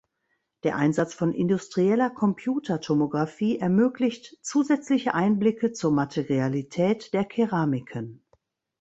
Der 0.63 0.77
Einsatz 0.77 1.13
von 1.13 1.31
industrieller 1.31 2.09
Computertomographie 2.09 3.59
ermöglicht 3.59 4.35
zusätzliche 4.41 5.13
Einblicke 5.13 5.73
zur 5.73 5.91
Materialität 5.91 7.13
der 7.13 7.23
Keramiken. 7.23 8.25